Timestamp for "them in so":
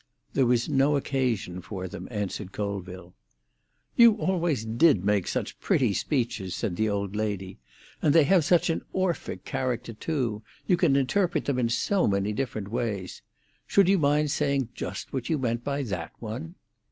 11.45-12.07